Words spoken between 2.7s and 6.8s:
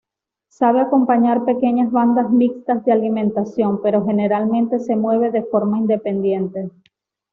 de alimentación, pero generalmente se mueve de forma independiente.